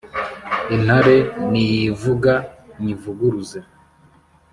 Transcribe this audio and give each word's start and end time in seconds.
intare 0.75 1.15
niyivuga 1.51 2.33
nyivuguruze 2.81 3.59